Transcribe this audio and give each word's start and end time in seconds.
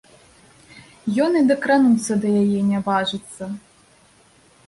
Ён 1.25 1.31
і 1.41 1.43
дакрануцца 1.51 2.11
да 2.25 2.33
яе 2.43 2.61
не 2.71 2.79
важыцца. 2.89 3.43